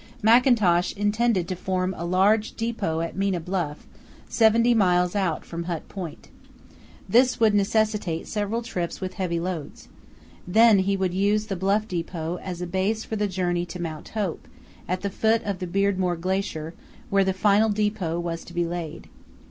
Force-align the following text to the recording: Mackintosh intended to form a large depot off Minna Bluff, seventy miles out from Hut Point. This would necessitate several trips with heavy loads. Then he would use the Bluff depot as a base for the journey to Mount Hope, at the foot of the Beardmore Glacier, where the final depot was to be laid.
Mackintosh 0.23 0.97
intended 0.97 1.47
to 1.47 1.55
form 1.55 1.93
a 1.95 2.05
large 2.07 2.53
depot 2.53 3.01
off 3.03 3.13
Minna 3.13 3.39
Bluff, 3.39 3.85
seventy 4.27 4.73
miles 4.73 5.15
out 5.15 5.45
from 5.45 5.65
Hut 5.65 5.87
Point. 5.89 6.29
This 7.07 7.39
would 7.39 7.53
necessitate 7.53 8.27
several 8.27 8.63
trips 8.63 8.99
with 8.99 9.13
heavy 9.13 9.39
loads. 9.39 9.89
Then 10.47 10.79
he 10.79 10.97
would 10.97 11.13
use 11.13 11.45
the 11.45 11.55
Bluff 11.55 11.87
depot 11.87 12.39
as 12.41 12.63
a 12.63 12.65
base 12.65 13.03
for 13.03 13.15
the 13.15 13.27
journey 13.27 13.63
to 13.67 13.79
Mount 13.79 14.09
Hope, 14.17 14.47
at 14.87 15.01
the 15.01 15.11
foot 15.11 15.43
of 15.43 15.59
the 15.59 15.67
Beardmore 15.67 16.19
Glacier, 16.19 16.73
where 17.11 17.23
the 17.23 17.31
final 17.31 17.69
depot 17.69 18.19
was 18.19 18.43
to 18.45 18.55
be 18.55 18.65
laid. 18.65 19.07